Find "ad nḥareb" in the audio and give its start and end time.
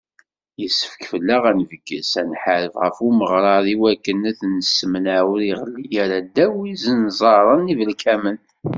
2.21-2.73